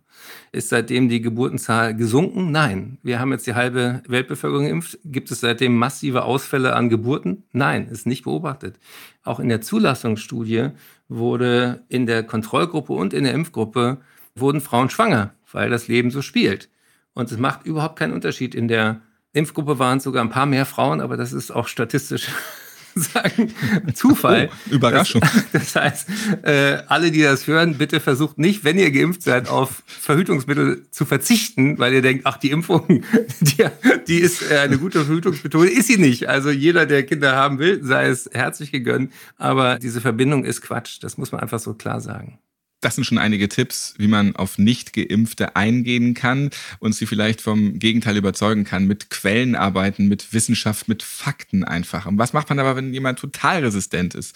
[0.52, 2.52] Ist seitdem die Geburtenzahl gesunken?
[2.52, 2.98] Nein.
[3.04, 4.98] Wir haben jetzt die halbe Weltbevölkerung geimpft.
[5.06, 7.44] Gibt es seitdem massive Ausfälle an Geburten?
[7.52, 8.80] Nein, ist nicht beobachtet.
[9.24, 10.70] Auch in der Zulassungsstudie
[11.08, 14.00] wurde in der Kontrollgruppe und in der Impfgruppe
[14.34, 16.71] wurden Frauen schwanger, weil das Leben so spielt.
[17.14, 18.56] Und es macht überhaupt keinen Unterschied.
[18.56, 19.02] In der
[19.34, 22.30] Impfgruppe waren es sogar ein paar mehr Frauen, aber das ist auch statistisch
[22.96, 23.54] sagen
[23.94, 24.50] Zufall.
[24.52, 25.22] Oh, Überraschung.
[25.22, 26.10] Das, das heißt,
[26.44, 31.06] äh, alle, die das hören, bitte versucht nicht, wenn ihr geimpft seid, auf Verhütungsmittel zu
[31.06, 32.88] verzichten, weil ihr denkt, ach, die Impfung,
[33.40, 33.66] die,
[34.08, 35.70] die ist äh, eine gute Verhütungsmethode.
[35.70, 36.28] Ist sie nicht.
[36.28, 39.12] Also jeder, der Kinder haben will, sei es herzlich gegönnt.
[39.38, 40.98] Aber diese Verbindung ist Quatsch.
[41.02, 42.40] Das muss man einfach so klar sagen.
[42.82, 47.78] Das sind schon einige Tipps, wie man auf Nicht-Geimpfte eingehen kann und sie vielleicht vom
[47.78, 52.08] Gegenteil überzeugen kann, mit Quellen arbeiten, mit Wissenschaft, mit Fakten einfach.
[52.08, 54.36] Und was macht man aber, wenn jemand total resistent ist?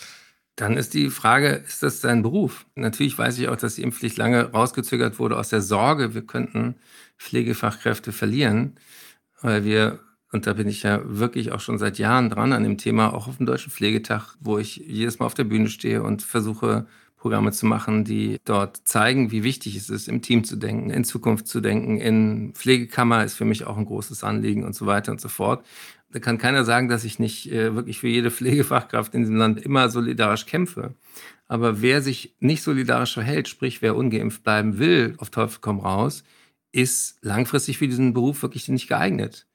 [0.56, 2.66] Dann ist die Frage, ist das sein Beruf?
[2.76, 6.76] Natürlich weiß ich auch, dass die Impfpflicht lange rausgezögert wurde aus der Sorge, wir könnten
[7.18, 8.76] Pflegefachkräfte verlieren,
[9.42, 10.00] weil wir,
[10.32, 13.28] und da bin ich ja wirklich auch schon seit Jahren dran an dem Thema, auch
[13.28, 16.88] auf dem Deutschen Pflegetag, wo ich jedes Mal auf der Bühne stehe und versuche,
[17.26, 21.04] Programme zu machen, die dort zeigen, wie wichtig es ist, im Team zu denken, in
[21.04, 21.98] Zukunft zu denken.
[21.98, 25.66] In Pflegekammer ist für mich auch ein großes Anliegen und so weiter und so fort.
[26.12, 29.60] Da kann keiner sagen, dass ich nicht äh, wirklich für jede Pflegefachkraft in diesem Land
[29.60, 30.94] immer solidarisch kämpfe.
[31.48, 36.24] Aber wer sich nicht solidarisch verhält, sprich wer ungeimpft bleiben will, auf Teufel komm raus,
[36.74, 39.48] ist langfristig für diesen Beruf wirklich nicht geeignet.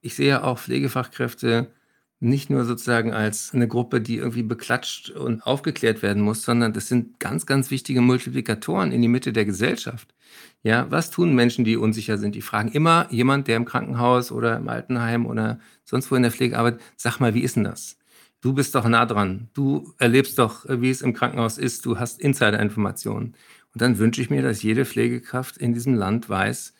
[0.00, 1.74] Ich sehe auch Pflegefachkräfte
[2.20, 6.88] nicht nur sozusagen als eine Gruppe, die irgendwie beklatscht und aufgeklärt werden muss, sondern das
[6.88, 10.14] sind ganz, ganz wichtige Multiplikatoren in die Mitte der Gesellschaft.
[10.62, 12.34] Ja, was tun Menschen, die unsicher sind?
[12.34, 16.32] Die fragen immer jemand, der im Krankenhaus oder im Altenheim oder sonst wo in der
[16.32, 17.96] Pflege arbeitet, sag mal, wie ist denn das?
[18.40, 19.48] Du bist doch nah dran.
[19.54, 21.86] Du erlebst doch, wie es im Krankenhaus ist.
[21.86, 23.34] Du hast Insider-Informationen.
[23.74, 26.72] Und dann wünsche ich mir, dass jede Pflegekraft in diesem Land weiß,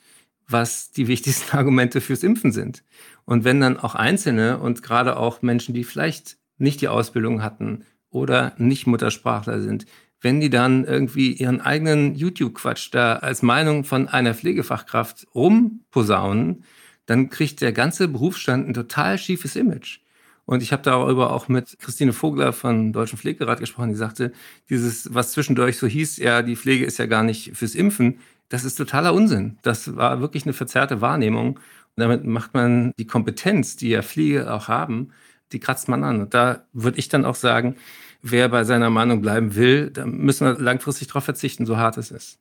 [0.48, 2.84] was die wichtigsten Argumente fürs Impfen sind.
[3.28, 7.84] Und wenn dann auch Einzelne und gerade auch Menschen, die vielleicht nicht die Ausbildung hatten
[8.08, 9.84] oder nicht Muttersprachler sind,
[10.22, 16.64] wenn die dann irgendwie ihren eigenen YouTube-Quatsch da als Meinung von einer Pflegefachkraft rumposaunen,
[17.04, 19.98] dann kriegt der ganze Berufsstand ein total schiefes Image.
[20.46, 24.32] Und ich habe darüber auch mit Christine Vogler von Deutschen Pflegerat gesprochen, die sagte,
[24.70, 28.64] dieses, was zwischendurch so hieß, ja, die Pflege ist ja gar nicht fürs Impfen, das
[28.64, 29.58] ist totaler Unsinn.
[29.62, 31.60] Das war wirklich eine verzerrte Wahrnehmung.
[31.98, 35.10] Damit macht man die Kompetenz, die ja Pflege auch haben,
[35.52, 36.20] die kratzt man an.
[36.20, 37.76] Und da würde ich dann auch sagen,
[38.22, 42.10] wer bei seiner Meinung bleiben will, da müssen wir langfristig darauf verzichten, so hart es
[42.10, 42.38] ist.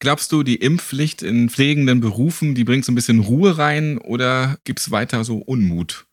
[0.00, 4.58] Glaubst du, die Impfpflicht in pflegenden Berufen, die bringt so ein bisschen Ruhe rein oder
[4.62, 6.06] gibt es weiter so Unmut?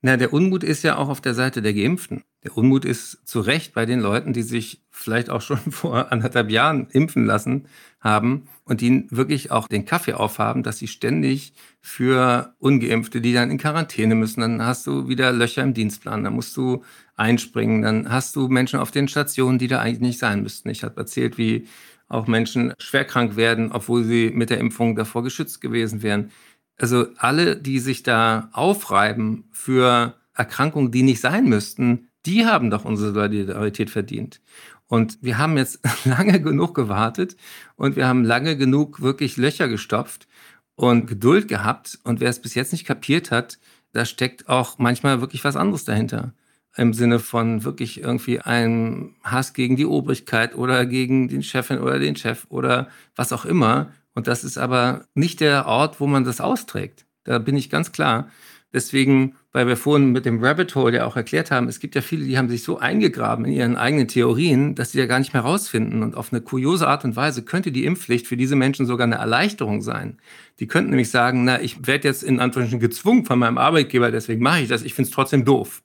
[0.00, 2.24] Na, der Unmut ist ja auch auf der Seite der Geimpften.
[2.44, 6.50] Der Unmut ist zu Recht bei den Leuten, die sich vielleicht auch schon vor anderthalb
[6.50, 7.66] Jahren impfen lassen
[8.00, 13.50] haben und die wirklich auch den Kaffee aufhaben, dass sie ständig für Ungeimpfte, die dann
[13.50, 16.82] in Quarantäne müssen, dann hast du wieder Löcher im Dienstplan, dann musst du
[17.14, 20.68] einspringen, dann hast du Menschen auf den Stationen, die da eigentlich nicht sein müssten.
[20.70, 21.68] Ich habe erzählt, wie
[22.08, 26.30] auch Menschen schwerkrank werden, obwohl sie mit der Impfung davor geschützt gewesen wären
[26.76, 32.84] Also alle, die sich da aufreiben für Erkrankungen, die nicht sein müssten, die haben doch
[32.84, 34.40] unsere Solidarität verdient.
[34.86, 37.36] Und wir haben jetzt lange genug gewartet
[37.76, 40.28] und wir haben lange genug wirklich Löcher gestopft
[40.74, 41.98] und Geduld gehabt.
[42.04, 43.58] Und wer es bis jetzt nicht kapiert hat,
[43.92, 46.32] da steckt auch manchmal wirklich was anderes dahinter.
[46.76, 51.98] Im Sinne von wirklich irgendwie einem Hass gegen die Obrigkeit oder gegen den Chefin oder
[51.98, 53.92] den Chef oder was auch immer.
[54.14, 57.06] Und das ist aber nicht der Ort, wo man das austrägt.
[57.24, 58.28] Da bin ich ganz klar.
[58.72, 62.00] Deswegen, weil wir vorhin mit dem Rabbit Hole ja auch erklärt haben, es gibt ja
[62.00, 65.34] viele, die haben sich so eingegraben in ihren eigenen Theorien, dass sie ja gar nicht
[65.34, 66.02] mehr rausfinden.
[66.02, 69.16] Und auf eine kuriose Art und Weise könnte die Impfpflicht für diese Menschen sogar eine
[69.16, 70.18] Erleichterung sein.
[70.58, 74.42] Die könnten nämlich sagen, na, ich werde jetzt in Anführungsstrichen gezwungen von meinem Arbeitgeber, deswegen
[74.42, 74.82] mache ich das.
[74.82, 75.82] Ich finde es trotzdem doof.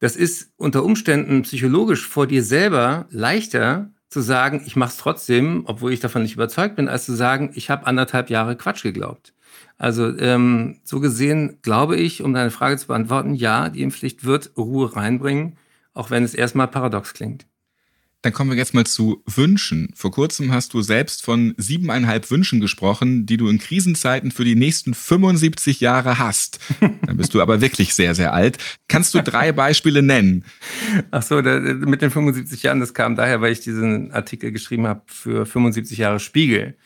[0.00, 5.62] Das ist unter Umständen psychologisch vor dir selber leichter zu sagen, ich mache es trotzdem,
[5.66, 9.32] obwohl ich davon nicht überzeugt bin, als zu sagen, ich habe anderthalb Jahre Quatsch geglaubt.
[9.78, 14.52] Also ähm, so gesehen glaube ich, um deine Frage zu beantworten, ja, die Impfpflicht wird
[14.56, 15.56] Ruhe reinbringen,
[15.94, 17.46] auch wenn es erstmal paradox klingt.
[18.22, 19.92] Dann kommen wir jetzt mal zu Wünschen.
[19.96, 24.54] Vor kurzem hast du selbst von siebeneinhalb Wünschen gesprochen, die du in Krisenzeiten für die
[24.54, 26.60] nächsten 75 Jahre hast.
[26.80, 28.58] Dann bist du aber wirklich sehr, sehr alt.
[28.86, 30.44] Kannst du drei Beispiele nennen?
[31.10, 34.86] Ach so, da, mit den 75 Jahren, das kam daher, weil ich diesen Artikel geschrieben
[34.86, 36.76] habe für 75 Jahre Spiegel.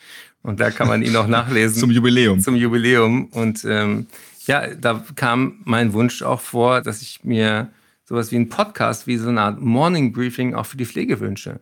[0.47, 1.77] Und da kann man ihn auch nachlesen.
[1.81, 2.39] Zum Jubiläum.
[2.39, 3.25] Zum Jubiläum.
[3.33, 4.07] Und ähm,
[4.47, 7.73] ja, da kam mein Wunsch auch vor, dass ich mir
[8.05, 11.59] sowas wie ein Podcast, wie so eine Art Morning Briefing auch für die Pflege wünsche.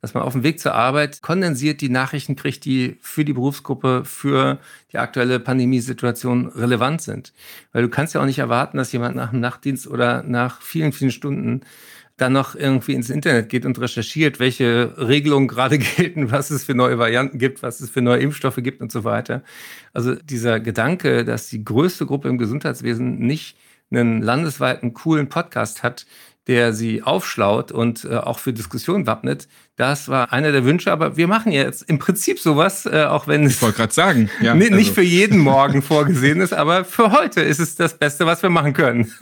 [0.00, 4.02] Dass man auf dem Weg zur Arbeit kondensiert die Nachrichten kriegt, die für die Berufsgruppe,
[4.04, 4.58] für
[4.90, 7.32] die aktuelle Pandemiesituation relevant sind.
[7.72, 10.90] Weil du kannst ja auch nicht erwarten, dass jemand nach dem Nachtdienst oder nach vielen,
[10.90, 11.60] vielen Stunden
[12.16, 16.74] dann noch irgendwie ins Internet geht und recherchiert, welche Regelungen gerade gelten, was es für
[16.74, 19.42] neue Varianten gibt, was es für neue Impfstoffe gibt und so weiter.
[19.92, 23.56] Also dieser Gedanke, dass die größte Gruppe im Gesundheitswesen nicht
[23.90, 26.06] einen landesweiten coolen Podcast hat,
[26.46, 29.48] der sie aufschlaut und äh, auch für Diskussionen wappnet.
[29.76, 33.44] Das war einer der Wünsche, aber wir machen jetzt im Prinzip sowas, äh, auch wenn
[33.44, 34.92] es ich wollte gerade sagen, ja, nicht also.
[34.92, 38.72] für jeden Morgen vorgesehen ist, aber für heute ist es das Beste, was wir machen
[38.72, 39.12] können.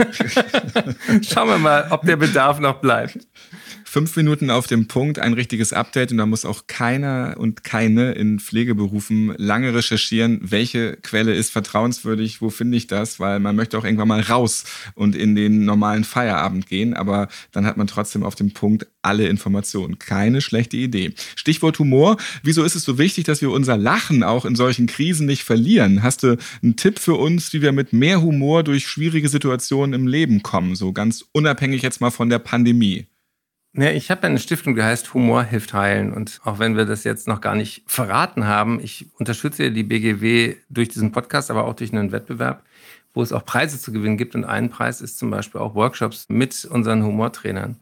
[1.23, 3.19] Schauen wir mal, ob der Bedarf noch bleibt
[3.93, 8.13] fünf Minuten auf dem Punkt, ein richtiges Update und da muss auch keiner und keine
[8.13, 13.77] in Pflegeberufen lange recherchieren, welche Quelle ist vertrauenswürdig, wo finde ich das, weil man möchte
[13.77, 18.23] auch irgendwann mal raus und in den normalen Feierabend gehen, aber dann hat man trotzdem
[18.23, 19.99] auf dem Punkt alle Informationen.
[19.99, 21.13] Keine schlechte Idee.
[21.37, 22.17] Stichwort Humor.
[22.43, 26.03] Wieso ist es so wichtig, dass wir unser Lachen auch in solchen Krisen nicht verlieren?
[26.03, 30.07] Hast du einen Tipp für uns, wie wir mit mehr Humor durch schwierige Situationen im
[30.07, 30.75] Leben kommen?
[30.75, 33.07] So ganz unabhängig jetzt mal von der Pandemie.
[33.75, 36.13] Ja, ich habe eine Stiftung, die heißt Humor hilft heilen.
[36.13, 40.57] Und auch wenn wir das jetzt noch gar nicht verraten haben, ich unterstütze die BGW
[40.69, 42.65] durch diesen Podcast, aber auch durch einen Wettbewerb,
[43.15, 44.35] wo es auch Preise zu gewinnen gibt.
[44.35, 47.77] Und ein Preis ist zum Beispiel auch Workshops mit unseren Humortrainern.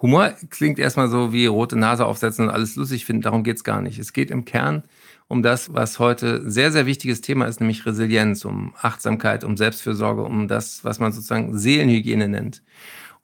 [0.00, 3.22] Humor klingt erstmal so wie rote Nase aufsetzen und alles lustig finden.
[3.22, 3.98] Darum geht's gar nicht.
[3.98, 4.84] Es geht im Kern
[5.28, 10.22] um das, was heute sehr, sehr wichtiges Thema ist, nämlich Resilienz, um Achtsamkeit, um Selbstfürsorge,
[10.22, 12.62] um das, was man sozusagen Seelenhygiene nennt.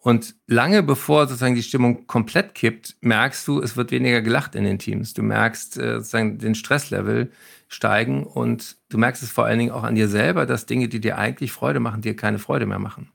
[0.04, 4.64] Und lange bevor sozusagen die Stimmung komplett kippt, merkst du, es wird weniger gelacht in
[4.64, 5.14] den Teams.
[5.14, 7.30] Du merkst äh, sozusagen den Stresslevel
[7.68, 11.00] steigen und du merkst es vor allen Dingen auch an dir selber, dass Dinge, die
[11.00, 13.12] dir eigentlich Freude machen, dir keine Freude mehr machen.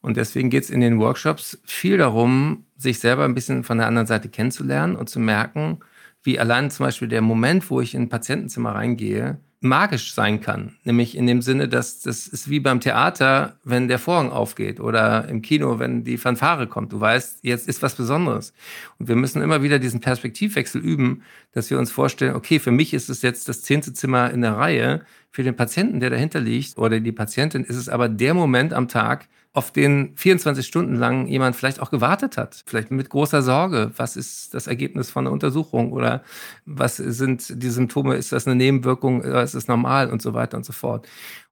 [0.00, 3.88] Und deswegen geht es in den Workshops viel darum, sich selber ein bisschen von der
[3.88, 5.80] anderen Seite kennenzulernen und zu merken,
[6.22, 10.76] wie allein zum Beispiel der Moment, wo ich in ein Patientenzimmer reingehe, magisch sein kann.
[10.84, 15.28] Nämlich in dem Sinne, dass das ist wie beim Theater, wenn der Vorhang aufgeht oder
[15.28, 16.92] im Kino, wenn die Fanfare kommt.
[16.92, 18.52] Du weißt, jetzt ist was Besonderes.
[18.98, 21.22] Und wir müssen immer wieder diesen Perspektivwechsel üben,
[21.52, 24.56] dass wir uns vorstellen, okay, für mich ist es jetzt das zehnte Zimmer in der
[24.56, 25.02] Reihe.
[25.30, 28.88] Für den Patienten, der dahinter liegt oder die Patientin, ist es aber der Moment am
[28.88, 32.62] Tag, auf den 24 Stunden lang jemand vielleicht auch gewartet hat.
[32.66, 33.92] Vielleicht mit großer Sorge.
[33.96, 35.92] Was ist das Ergebnis von einer Untersuchung?
[35.92, 36.22] Oder
[36.64, 38.16] was sind die Symptome?
[38.16, 39.20] Ist das eine Nebenwirkung?
[39.20, 40.10] Oder ist es normal?
[40.10, 41.06] Und so weiter und so fort.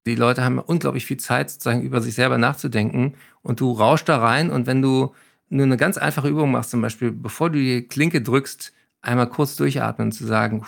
[0.07, 3.13] Die Leute haben unglaublich viel Zeit, sozusagen über sich selber nachzudenken.
[3.43, 4.49] Und du rauschst da rein.
[4.49, 5.13] Und wenn du
[5.49, 9.55] nur eine ganz einfache Übung machst, zum Beispiel, bevor du die Klinke drückst, einmal kurz
[9.57, 10.65] durchatmen und zu sagen,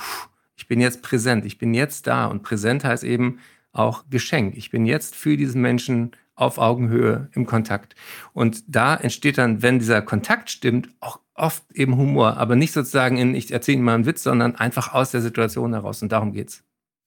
[0.56, 2.28] ich bin jetzt präsent, ich bin jetzt da.
[2.28, 3.40] Und präsent heißt eben
[3.72, 4.56] auch Geschenk.
[4.56, 7.96] Ich bin jetzt für diesen Menschen auf Augenhöhe im Kontakt.
[8.34, 13.18] Und da entsteht dann, wenn dieser Kontakt stimmt, auch oft eben Humor, aber nicht sozusagen
[13.18, 16.02] in, ich erzähle Ihnen mal einen Witz, sondern einfach aus der Situation heraus.
[16.02, 16.64] Und darum geht's.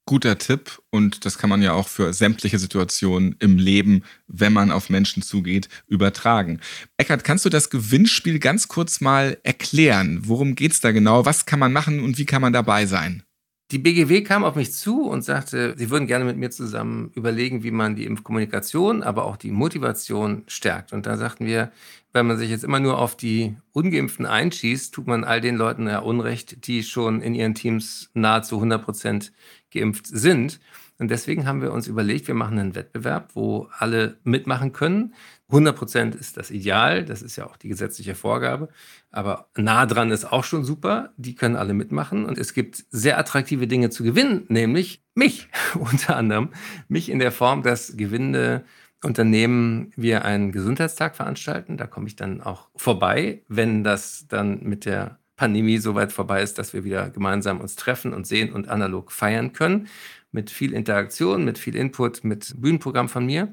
[0.09, 4.71] Guter Tipp und das kann man ja auch für sämtliche Situationen im Leben, wenn man
[4.71, 6.61] auf Menschen zugeht, übertragen.
[6.97, 10.21] Eckart, kannst du das Gewinnspiel ganz kurz mal erklären?
[10.23, 11.25] Worum geht's da genau?
[11.25, 13.25] Was kann man machen und wie kann man dabei sein?
[13.73, 17.65] Die BGW kam auf mich zu und sagte, sie würden gerne mit mir zusammen überlegen,
[17.65, 20.93] wie man die Impfkommunikation, aber auch die Motivation stärkt.
[20.93, 21.73] Und da sagten wir,
[22.13, 25.89] wenn man sich jetzt immer nur auf die Ungeimpften einschießt, tut man all den Leuten
[25.89, 29.33] ja Unrecht, die schon in ihren Teams nahezu 100 Prozent
[29.73, 30.61] geimpft sind.
[30.99, 35.15] Und deswegen haben wir uns überlegt, wir machen einen Wettbewerb, wo alle mitmachen können.
[35.49, 38.69] 100 Prozent ist das Ideal, das ist ja auch die gesetzliche Vorgabe.
[39.11, 42.25] Aber nah dran ist auch schon super, die können alle mitmachen.
[42.25, 46.51] Und es gibt sehr attraktive Dinge zu gewinnen, nämlich mich unter anderem.
[46.89, 48.65] Mich in der Form, dass gewinnende
[49.05, 51.77] Unternehmen wir einen Gesundheitstag veranstalten.
[51.77, 56.43] Da komme ich dann auch vorbei, wenn das dann mit der Pandemie so weit vorbei
[56.43, 59.89] ist, dass wir wieder gemeinsam uns treffen und sehen und analog feiern können.
[60.33, 63.53] Mit viel Interaktion, mit viel Input, mit Bühnenprogramm von mir.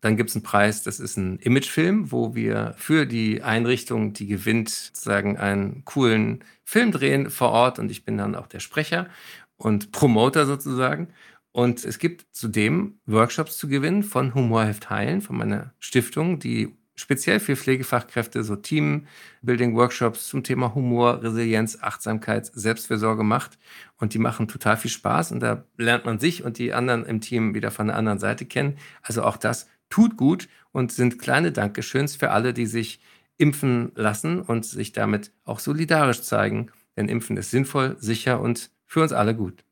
[0.00, 4.26] Dann gibt es einen Preis, das ist ein Imagefilm, wo wir für die Einrichtung, die
[4.26, 9.08] gewinnt, sozusagen einen coolen Film drehen vor Ort und ich bin dann auch der Sprecher
[9.56, 11.08] und Promoter sozusagen.
[11.52, 17.40] Und es gibt zudem Workshops zu gewinnen von Humorheft Heilen, von meiner Stiftung, die speziell
[17.40, 23.58] für Pflegefachkräfte so Teambuilding-Workshops zum Thema Humor, Resilienz, Achtsamkeit, Selbstfürsorge macht.
[23.96, 27.20] Und die machen total viel Spaß und da lernt man sich und die anderen im
[27.20, 28.76] Team wieder von der anderen Seite kennen.
[29.02, 33.00] Also auch das tut gut und sind kleine Dankeschöns für alle, die sich
[33.38, 36.70] impfen lassen und sich damit auch solidarisch zeigen.
[36.96, 39.64] Denn Impfen ist sinnvoll, sicher und für uns alle gut.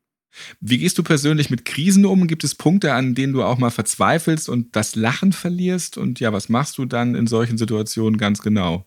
[0.59, 2.27] Wie gehst du persönlich mit Krisen um?
[2.27, 5.97] Gibt es Punkte, an denen du auch mal verzweifelst und das Lachen verlierst?
[5.97, 8.85] Und ja, was machst du dann in solchen Situationen ganz genau?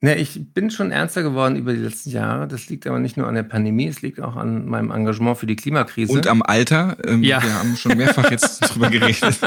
[0.00, 2.46] Ja, ich bin schon ernster geworden über die letzten Jahre.
[2.46, 5.46] Das liegt aber nicht nur an der Pandemie, es liegt auch an meinem Engagement für
[5.46, 6.12] die Klimakrise.
[6.12, 6.96] Und am Alter.
[7.04, 7.42] Ähm, ja.
[7.42, 9.40] Wir haben schon mehrfach jetzt drüber geredet.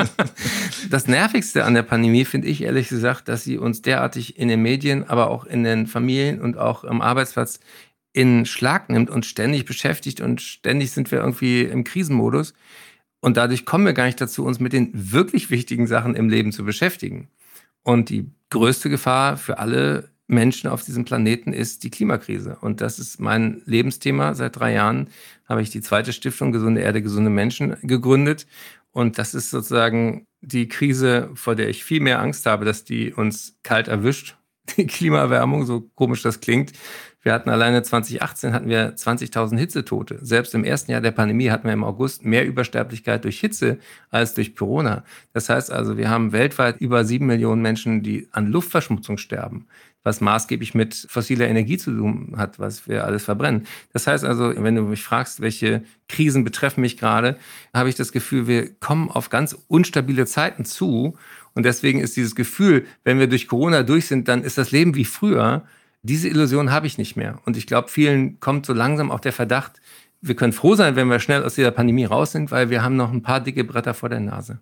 [0.89, 4.61] Das Nervigste an der Pandemie finde ich ehrlich gesagt, dass sie uns derartig in den
[4.61, 7.61] Medien, aber auch in den Familien und auch am Arbeitsplatz
[8.13, 12.53] in Schlag nimmt und ständig beschäftigt und ständig sind wir irgendwie im Krisenmodus.
[13.21, 16.51] Und dadurch kommen wir gar nicht dazu, uns mit den wirklich wichtigen Sachen im Leben
[16.51, 17.29] zu beschäftigen.
[17.83, 22.57] Und die größte Gefahr für alle Menschen auf diesem Planeten ist die Klimakrise.
[22.61, 24.33] Und das ist mein Lebensthema.
[24.33, 25.09] Seit drei Jahren
[25.47, 28.47] habe ich die zweite Stiftung Gesunde Erde, gesunde Menschen gegründet.
[28.91, 33.13] Und das ist sozusagen die Krise, vor der ich viel mehr Angst habe, dass die
[33.13, 34.37] uns kalt erwischt.
[34.77, 36.71] Die Klimaerwärmung, so komisch das klingt,
[37.23, 40.19] wir hatten alleine 2018 hatten wir 20.000 Hitzetote.
[40.21, 43.77] Selbst im ersten Jahr der Pandemie hatten wir im August mehr Übersterblichkeit durch Hitze
[44.09, 45.03] als durch Corona.
[45.33, 49.67] Das heißt also, wir haben weltweit über sieben Millionen Menschen, die an Luftverschmutzung sterben
[50.03, 53.67] was maßgeblich mit fossiler Energie zu tun hat, was wir alles verbrennen.
[53.93, 57.37] Das heißt also, wenn du mich fragst, welche Krisen betreffen mich gerade,
[57.73, 61.17] habe ich das Gefühl, wir kommen auf ganz unstabile Zeiten zu.
[61.53, 64.95] Und deswegen ist dieses Gefühl, wenn wir durch Corona durch sind, dann ist das Leben
[64.95, 65.63] wie früher.
[66.03, 67.39] Diese Illusion habe ich nicht mehr.
[67.45, 69.81] Und ich glaube, vielen kommt so langsam auch der Verdacht,
[70.21, 72.95] wir können froh sein, wenn wir schnell aus dieser Pandemie raus sind, weil wir haben
[72.95, 74.61] noch ein paar dicke Bretter vor der Nase.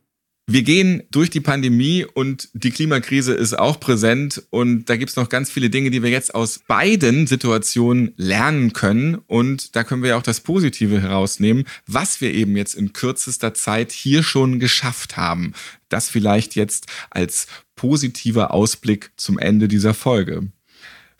[0.52, 5.15] Wir gehen durch die Pandemie und die Klimakrise ist auch präsent und da gibt es
[5.15, 10.02] noch ganz viele Dinge, die wir jetzt aus beiden Situationen lernen können und da können
[10.02, 14.60] wir ja auch das Positive herausnehmen, was wir eben jetzt in kürzester Zeit hier schon
[14.60, 15.54] geschafft haben.
[15.88, 20.47] Das vielleicht jetzt als positiver Ausblick zum Ende dieser Folge.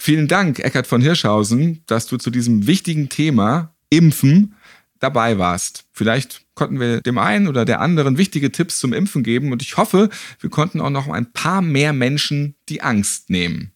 [0.02, 4.56] Vielen Dank, Eckhard von Hirschhausen, dass du zu diesem wichtigen Thema Impfen
[5.00, 5.86] dabei warst.
[5.92, 9.78] Vielleicht konnten wir dem einen oder der anderen wichtige Tipps zum Impfen geben und ich
[9.78, 10.10] hoffe,
[10.40, 13.74] wir konnten auch noch ein paar mehr Menschen die Angst nehmen.